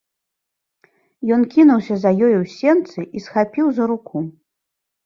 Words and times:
Ён 1.35 1.41
кінуўся 1.53 1.99
за 2.07 2.15
ёю 2.25 2.37
ў 2.43 2.45
сенцы 2.57 2.99
і 3.19 3.25
схапіў 3.29 3.65
за 3.79 3.83
руку. 3.95 4.29